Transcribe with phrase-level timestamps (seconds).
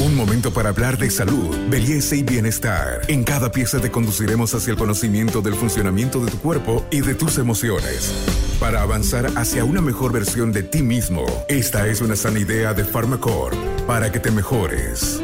[0.00, 3.02] Un momento para hablar de salud, belleza y bienestar.
[3.06, 7.14] En cada pieza te conduciremos hacia el conocimiento del funcionamiento de tu cuerpo y de
[7.14, 8.12] tus emociones.
[8.58, 12.84] Para avanzar hacia una mejor versión de ti mismo, esta es una sana idea de
[12.84, 15.22] Pharmacore para que te mejores.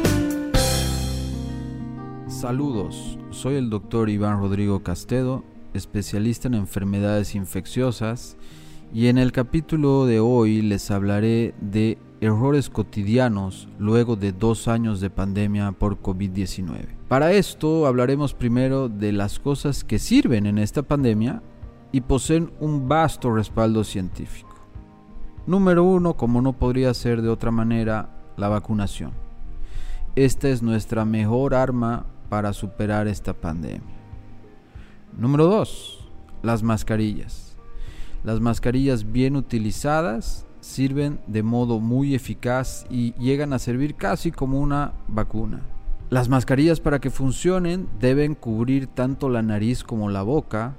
[2.29, 5.43] Saludos, soy el doctor Iván Rodrigo Castedo,
[5.73, 8.37] especialista en enfermedades infecciosas,
[8.93, 14.99] y en el capítulo de hoy les hablaré de errores cotidianos luego de dos años
[14.99, 16.87] de pandemia por COVID-19.
[17.07, 21.41] Para esto hablaremos primero de las cosas que sirven en esta pandemia
[21.93, 24.55] y poseen un vasto respaldo científico.
[25.47, 29.11] Número uno, como no podría ser de otra manera, la vacunación.
[30.15, 33.81] Esta es nuestra mejor arma para superar esta pandemia.
[35.17, 36.09] Número dos,
[36.43, 37.50] las mascarillas.
[38.23, 44.59] Las mascarillas bien utilizadas sirven de modo muy eficaz y llegan a servir casi como
[44.59, 45.61] una vacuna.
[46.11, 50.75] Las mascarillas para que funcionen deben cubrir tanto la nariz como la boca.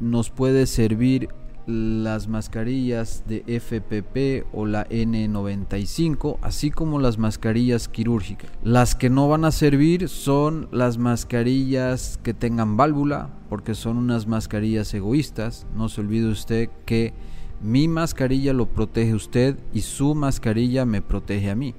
[0.00, 1.28] Nos puede servir
[1.68, 8.50] las mascarillas de FPP o la N95, así como las mascarillas quirúrgicas.
[8.64, 14.26] Las que no van a servir son las mascarillas que tengan válvula, porque son unas
[14.26, 15.66] mascarillas egoístas.
[15.76, 17.12] No se olvide usted que
[17.60, 21.74] mi mascarilla lo protege usted y su mascarilla me protege a mí.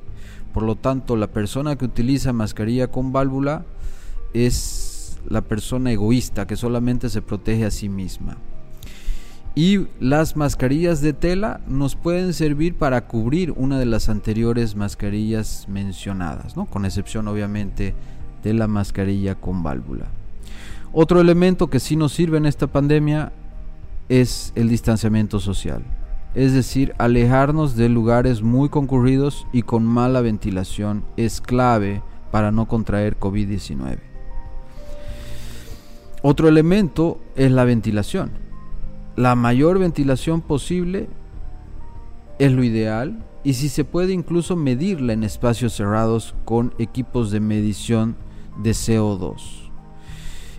[0.54, 3.66] Por lo tanto, la persona que utiliza mascarilla con válvula
[4.34, 8.38] es la persona egoísta que solamente se protege a sí misma.
[9.60, 15.66] Y las mascarillas de tela nos pueden servir para cubrir una de las anteriores mascarillas
[15.68, 16.66] mencionadas, ¿no?
[16.66, 17.94] con excepción obviamente
[18.42, 20.06] de la mascarilla con válvula.
[20.94, 23.34] Otro elemento que sí nos sirve en esta pandemia
[24.08, 25.84] es el distanciamiento social,
[26.36, 32.66] es decir, alejarnos de lugares muy concurridos y con mala ventilación es clave para no
[32.70, 33.98] contraer COVID-19.
[36.22, 38.48] Otro elemento es la ventilación.
[39.20, 41.10] La mayor ventilación posible
[42.40, 47.42] es lo ideal y si se puede incluso medirla en espacios cerrados con equipos de
[47.42, 48.16] medición
[48.64, 49.70] de CO2.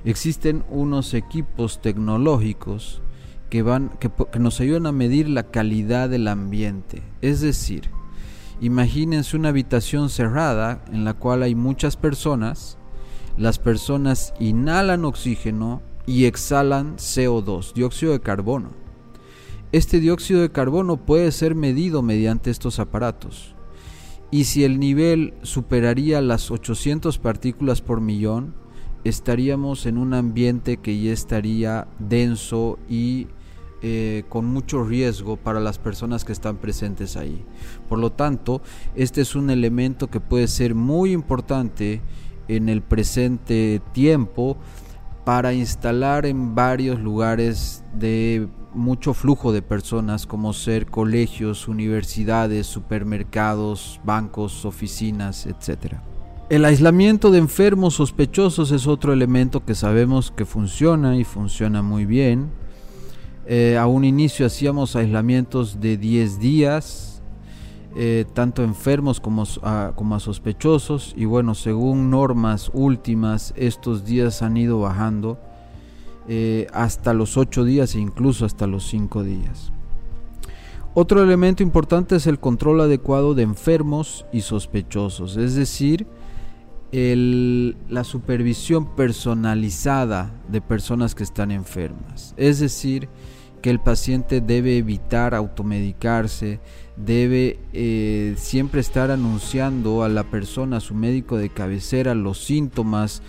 [0.05, 3.01] Existen unos equipos tecnológicos
[3.49, 7.03] que, van, que, nos ayudan a medir la calidad del ambiente.
[7.23, 7.89] Es decir,
[8.61, 12.77] imagínense una habitación cerrada en la cual hay muchas personas,
[13.39, 18.71] las personas inhalan oxígeno y exhalan CO2, dióxido de carbono.
[19.73, 23.55] Este dióxido de carbono puede ser medido mediante estos aparatos.
[24.31, 28.55] Y si el nivel superaría las 800 partículas por millón,
[29.05, 33.29] estaríamos en un ambiente que ya estaría denso y
[33.83, 37.45] eh, con mucho riesgo para las personas que están presentes ahí.
[37.89, 38.61] Por lo tanto,
[38.95, 42.03] este es un elemento que puede ser muy importante
[42.47, 44.59] en el presente tiempo
[45.31, 54.01] para instalar en varios lugares de mucho flujo de personas como ser colegios, universidades, supermercados,
[54.03, 55.99] bancos, oficinas, etc.
[56.49, 62.07] El aislamiento de enfermos sospechosos es otro elemento que sabemos que funciona y funciona muy
[62.07, 62.51] bien.
[63.47, 67.10] Eh, a un inicio hacíamos aislamientos de 10 días,
[67.97, 74.57] eh, tanto enfermos como a, como sospechosos, y bueno, según normas últimas, estos días han
[74.57, 75.39] ido bajando
[76.29, 79.73] eh, hasta los 8 días e incluso hasta los 5 días.
[80.95, 86.07] Otro elemento importante es el control adecuado de enfermos y sospechosos, es decir,
[86.93, 92.35] la supervisión personalizada de personas que están enfermas.
[92.37, 93.09] Es decir,
[93.63, 96.61] que el paciente debe evitar automedicarse,
[97.05, 103.23] debe eh, siempre estar anunciando a la persona, a su médico de cabecera, los síntomas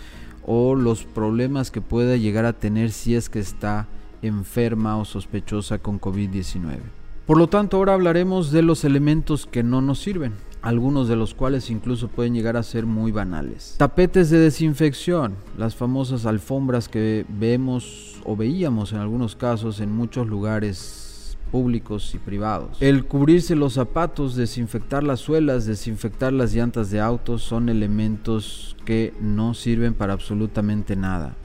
[0.46, 3.88] o los problemas que pueda llegar a tener si es que está
[4.22, 6.80] enferma o sospechosa con COVID-19.
[7.26, 11.34] Por lo tanto, ahora hablaremos de los elementos que no nos sirven algunos de los
[11.34, 13.76] cuales incluso pueden llegar a ser muy banales.
[13.78, 20.28] Tapetes de desinfección, las famosas alfombras que vemos o veíamos en algunos casos en muchos
[20.28, 21.11] lugares
[21.52, 22.82] públicos y privados.
[22.82, 29.14] El cubrirse los zapatos, desinfectar las suelas, desinfectar las llantas de autos son elementos que
[29.20, 31.36] no sirven para absolutamente nada.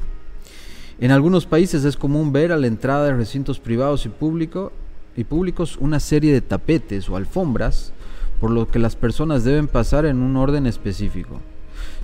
[0.98, 4.72] En algunos países es común ver a la entrada de recintos privados y, público,
[5.16, 7.92] y públicos una serie de tapetes o alfombras
[8.40, 11.40] por lo que las personas deben pasar en un orden específico.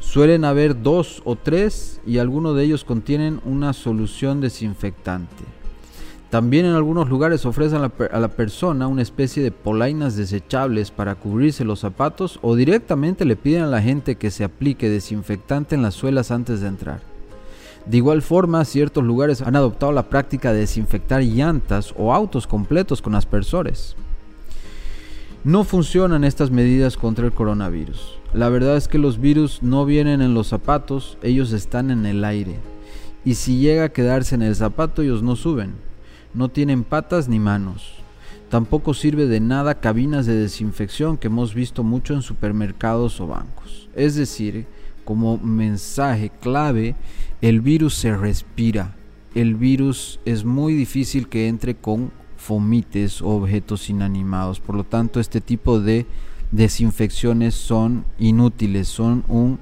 [0.00, 5.44] Suelen haber dos o tres y algunos de ellos contienen una solución desinfectante.
[6.32, 11.62] También en algunos lugares ofrecen a la, persona una especie de polainas desechables para cubrirse
[11.62, 15.92] los zapatos o directamente le piden a la gente que se aplique desinfectante en las
[15.92, 17.02] suelas antes de entrar.
[17.84, 23.02] De igual forma, ciertos lugares han adoptado la práctica de desinfectar llantas o autos completos
[23.02, 23.94] con aspersores.
[25.44, 28.18] No funcionan estas medidas contra el coronavirus.
[28.32, 32.24] La verdad es que los virus no vienen en los zapatos, ellos están en el
[32.24, 32.56] aire.
[33.22, 35.91] Y si llega a quedarse en el zapato, ellos no suben
[36.34, 37.94] no tienen patas ni manos.
[38.48, 43.88] Tampoco sirve de nada cabinas de desinfección que hemos visto mucho en supermercados o bancos.
[43.94, 44.66] Es decir,
[45.04, 46.94] como mensaje clave,
[47.40, 48.94] el virus se respira.
[49.34, 54.60] El virus es muy difícil que entre con fomites o objetos inanimados.
[54.60, 56.06] Por lo tanto, este tipo de
[56.50, 59.58] desinfecciones son inútiles, son un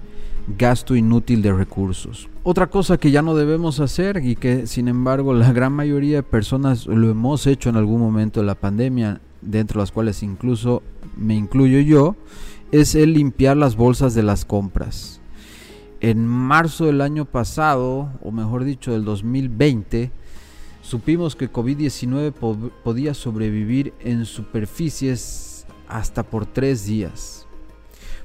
[0.56, 2.29] gasto inútil de recursos.
[2.43, 6.23] Otra cosa que ya no debemos hacer y que sin embargo la gran mayoría de
[6.23, 10.82] personas lo hemos hecho en algún momento de la pandemia, dentro de las cuales incluso
[11.17, 12.17] me incluyo yo,
[12.73, 15.20] es el limpiar las bolsas de las compras.
[16.00, 20.11] En marzo del año pasado, o mejor dicho del 2020,
[20.81, 22.32] supimos que COVID-19
[22.82, 27.39] podía sobrevivir en superficies hasta por tres días.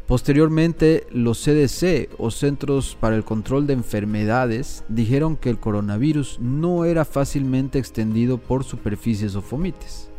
[0.08, 6.86] Posteriormente, los CDC o Centros para el Control de Enfermedades dijeron que el coronavirus no
[6.86, 10.12] era fácilmente extendido por superficies o fomites.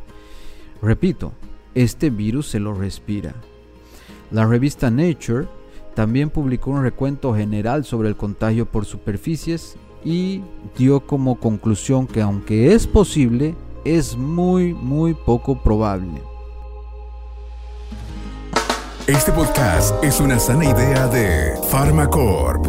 [0.83, 1.33] Repito,
[1.75, 3.35] este virus se lo respira.
[4.33, 5.47] La revista Nature
[5.94, 10.43] también publicó un recuento general sobre el contagio por superficies y
[10.77, 13.55] dio como conclusión que aunque es posible,
[13.85, 16.23] es muy muy poco probable.
[19.06, 22.67] Este podcast es una sana idea de Pharmacorp.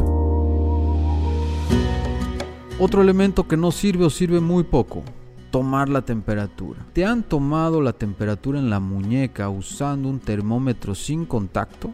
[2.79, 5.01] Otro elemento que no sirve o sirve muy poco,
[5.49, 6.85] tomar la temperatura.
[6.93, 11.91] ¿Te han tomado la temperatura en la muñeca usando un termómetro sin contacto?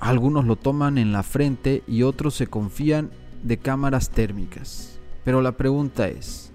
[0.00, 3.10] Algunos lo toman en la frente y otros se confían
[3.42, 4.98] de cámaras térmicas.
[5.22, 6.50] Pero la pregunta es,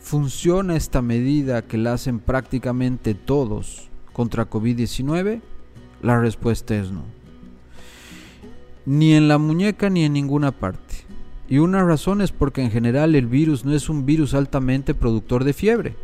[0.00, 5.40] ¿funciona esta medida que la hacen prácticamente todos contra COVID-19?
[6.02, 7.04] La respuesta es no.
[8.84, 10.96] Ni en la muñeca ni en ninguna parte.
[11.48, 15.44] Y una razón es porque en general el virus no es un virus altamente productor
[15.44, 15.96] de fiebre.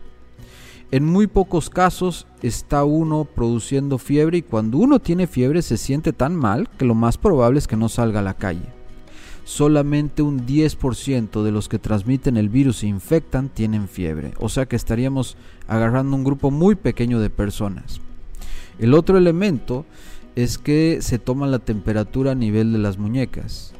[0.90, 6.12] En muy pocos casos está uno produciendo fiebre y cuando uno tiene fiebre se siente
[6.12, 8.72] tan mal que lo más probable es que no salga a la calle.
[9.44, 14.66] Solamente un 10% de los que transmiten el virus e infectan tienen fiebre, o sea
[14.66, 15.36] que estaríamos
[15.66, 18.00] agarrando un grupo muy pequeño de personas.
[18.78, 19.84] El otro elemento
[20.36, 23.74] es que se toma la temperatura a nivel de las muñecas.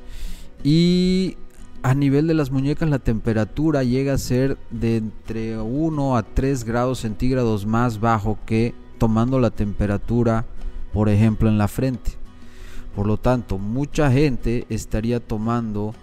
[0.64, 1.36] Y
[1.82, 6.64] a nivel de las muñecas la temperatura llega a ser de entre 1 a 3
[6.64, 10.44] grados centígrados más bajo que tomando la temperatura,
[10.92, 12.12] por ejemplo, en la frente.
[12.96, 15.94] Por lo tanto, mucha gente estaría tomando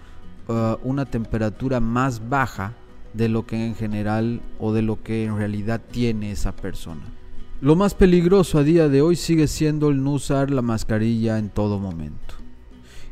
[0.48, 2.74] uh, una temperatura más baja
[3.14, 7.04] de lo que en general o de lo que en realidad tiene esa persona.
[7.66, 11.50] Lo más peligroso a día de hoy sigue siendo el no usar la mascarilla en
[11.50, 12.36] todo momento.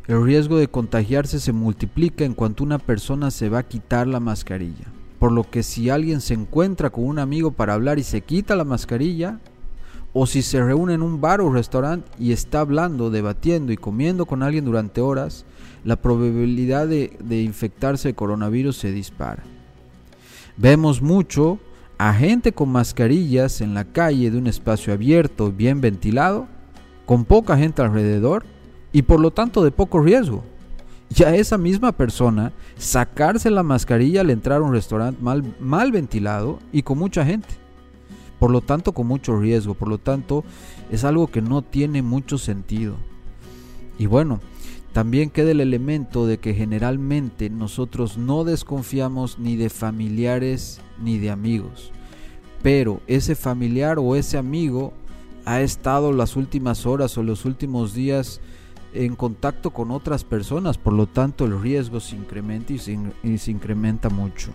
[0.06, 4.20] El riesgo de contagiarse se multiplica en cuanto una persona se va a quitar la
[4.20, 4.86] mascarilla.
[5.18, 8.56] Por lo que si alguien se encuentra con un amigo para hablar y se quita
[8.56, 9.40] la mascarilla,
[10.14, 14.28] o si se reúne en un bar o restaurante y está hablando, debatiendo y comiendo
[14.28, 15.46] con alguien durante horas,
[15.84, 19.42] la probabilidad de, de infectarse de coronavirus se dispara.
[20.58, 21.58] Vemos mucho
[21.98, 26.48] a gente con mascarillas en la calle de un espacio abierto, bien ventilado,
[27.06, 28.46] con poca gente alrededor
[28.92, 30.44] y por lo tanto de poco riesgo.
[31.16, 35.92] Y a esa misma persona sacarse la mascarilla al entrar a un restaurante mal, mal
[35.92, 37.50] ventilado y con mucha gente.
[38.40, 40.44] Por lo tanto con mucho riesgo, por lo tanto
[40.92, 42.96] es algo que no tiene mucho sentido.
[43.98, 44.40] Y bueno,
[44.94, 51.32] también queda el elemento de que generalmente nosotros no desconfiamos ni de familiares ni de
[51.32, 51.92] amigos,
[52.62, 54.94] pero ese familiar o ese amigo
[55.46, 58.40] ha estado las últimas horas o los últimos días
[58.94, 64.10] en contacto con otras personas, por lo tanto el riesgo se incrementa y se, incrementa
[64.10, 64.52] mucho.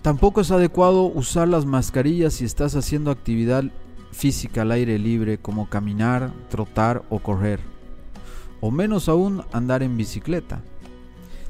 [0.00, 3.64] Tampoco es adecuado usar las mascarillas si estás haciendo actividad
[4.12, 7.72] física al aire libre como caminar, trotar o correr
[8.62, 10.62] o menos aún andar en bicicleta.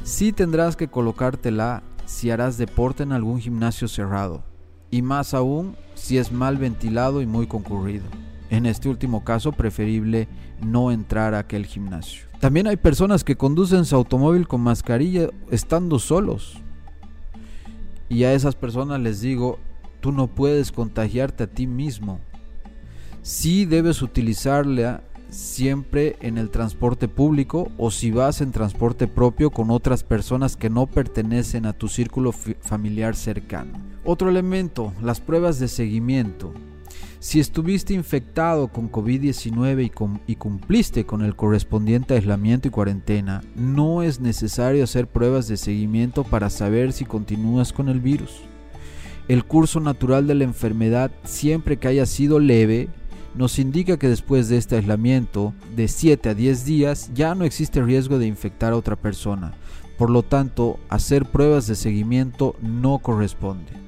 [0.03, 4.43] Sí tendrás que colocártela si harás deporte en algún gimnasio cerrado,
[4.91, 8.07] y más aún si es mal ventilado y muy concurrido.
[8.49, 10.27] En este último caso, preferible
[10.63, 12.27] no entrar a aquel gimnasio.
[12.41, 16.59] También hay personas que conducen su automóvil con mascarilla estando solos.
[18.09, 19.59] y a esas personas les digo,
[20.01, 22.21] tú no puedes contagiarte a ti mismo.
[23.23, 29.71] Sí debes utilizarla siempre en el transporte público o si vas en transporte propio con
[29.71, 33.79] otras personas que no pertenecen a tu círculo familiar cercano.
[34.05, 36.53] Otro elemento, las pruebas de seguimiento.
[37.21, 44.03] Si estuviste infectado con COVID-19 y, y, cumpliste con el correspondiente aislamiento y cuarentena, no
[44.03, 48.41] es necesario hacer pruebas de seguimiento para saber si continúas con el virus.
[49.29, 52.89] El curso natural de la enfermedad, siempre que haya sido leve,
[53.35, 57.83] nos indica que después de este aislamiento de 7 a 10 días ya no existe
[57.83, 59.55] riesgo de infectar a otra persona.
[59.97, 63.83] Por lo tanto, hacer pruebas de seguimiento no corresponde.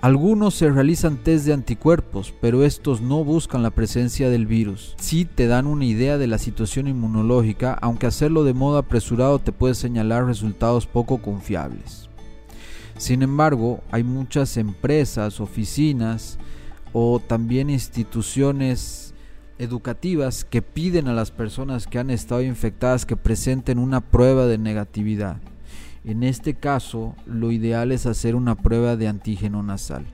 [0.00, 4.94] Algunos se realizan test de anticuerpos, pero estos no buscan la presencia del virus.
[4.98, 9.52] Sí te dan una idea de la situación inmunológica, aunque hacerlo de modo apresurado te
[9.52, 12.08] puede señalar resultados poco confiables.
[12.98, 16.38] Sin embargo, hay muchas empresas, oficinas,
[16.92, 19.14] o también instituciones
[19.58, 24.58] educativas que piden a las personas que han estado infectadas que presenten una prueba de
[24.58, 25.38] negatividad.
[26.04, 30.06] En este caso, lo ideal es hacer una prueba de antígeno nasal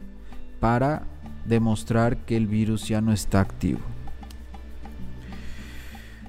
[0.60, 1.02] para
[1.44, 3.80] demostrar que el virus ya no está activo.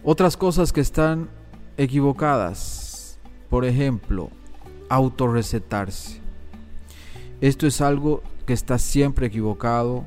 [0.04, 1.30] Otras cosas que están
[1.78, 3.20] equivocadas,
[3.50, 4.30] por ejemplo,
[4.90, 6.20] autorrecetarse.
[7.40, 10.04] Esto es algo que está siempre equivocado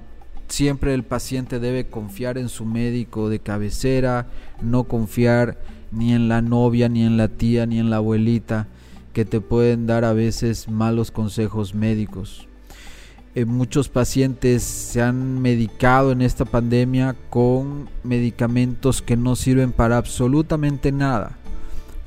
[0.49, 4.27] Siempre el paciente debe confiar en su médico de cabecera,
[4.63, 5.59] no confiar
[5.91, 8.69] ni en la novia, ni en la tía, ni en la abuelita,
[9.13, 12.49] que te pueden dar a veces malos consejos médicos.
[13.35, 19.99] Eh, muchos pacientes se han medicado en esta pandemia con medicamentos que no sirven para
[19.99, 21.37] absolutamente nada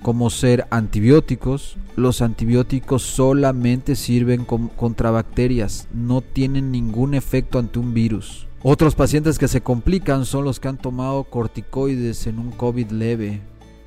[0.02, 1.78] como ser antibióticos.
[1.96, 8.48] Los antibióticos solamente sirven contra bacterias, no tienen ningún efecto ante un virus.
[8.62, 13.42] Otros pacientes que se complican son los que han tomado corticoides en un COVID leve.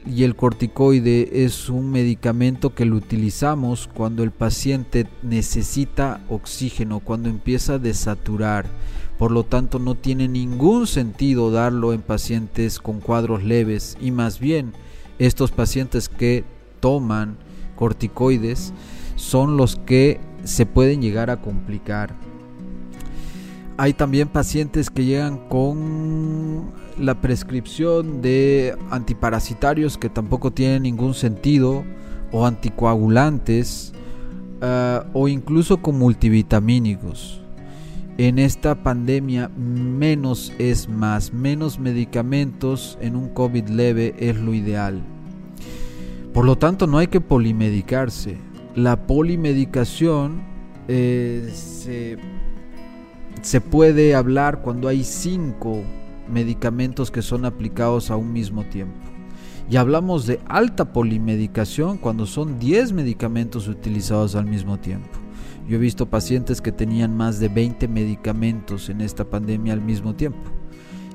[0.07, 7.29] Y el corticoide es un medicamento que lo utilizamos cuando el paciente necesita oxígeno, cuando
[7.29, 8.67] empieza a desaturar.
[9.19, 14.41] Por lo tanto, no tiene ningún sentido darlo en pacientes con cuadros leves y más
[14.41, 14.73] bien
[15.23, 16.45] estos pacientes que
[16.81, 17.37] toman
[17.77, 18.73] corticoides
[19.17, 22.15] son los que se pueden llegar a complicar.
[23.77, 31.85] Hay también pacientes que llegan con la prescripción de antiparasitarios que tampoco tienen ningún sentido
[32.33, 33.93] o anticoagulantes
[34.61, 37.41] ah, o incluso con multivitamínicos.
[38.19, 45.03] En esta pandemia menos es más, menos medicamentos en un COVID leve es lo ideal.
[46.33, 48.39] Por lo tanto, no hay que polimedicarse.
[48.75, 50.43] La polimedicación
[50.89, 52.19] eh, se,
[53.43, 55.83] se puede hablar cuando hay cinco
[56.31, 58.95] medicamentos que son aplicados a un mismo tiempo.
[59.71, 65.09] Y hablamos de alta polimedicación cuando son 10 medicamentos utilizados al mismo tiempo.
[65.69, 70.15] Yo he visto pacientes que tenían más de 20 medicamentos en esta pandemia al mismo
[70.15, 70.51] tiempo.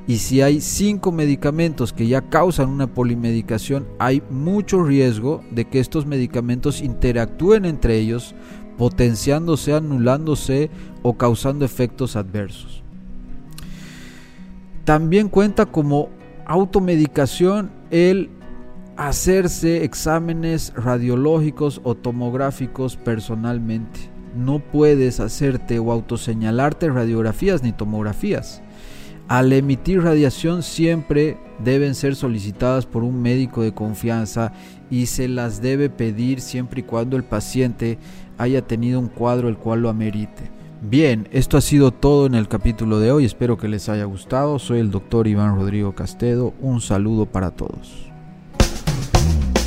[0.08, 5.82] Y si hay cinco medicamentos que ya causan una polimedicación, hay mucho riesgo de que
[5.82, 8.34] estos medicamentos interactúen entre ellos,
[8.78, 10.70] potenciándose, anulándose
[11.04, 12.84] o causando efectos adversos.
[14.86, 16.08] También cuenta como
[16.46, 18.30] automedicación el
[18.96, 24.00] hacerse exámenes radiológicos o tomográficos personalmente.
[24.38, 28.62] No puedes hacerte o autoseñalarte radiografías ni tomografías
[29.28, 34.54] al emitir radiación siempre deben ser solicitadas por un médico de confianza
[34.90, 37.98] y se las debe pedir siempre y cuando el paciente
[38.38, 40.50] haya tenido un cuadro el cual lo amerite.
[40.82, 44.60] Bien, esto ha sido todo en el capítulo de hoy, espero que les haya gustado.
[44.60, 48.07] Soy el doctor Iván Rodrigo Castedo, un saludo para todos.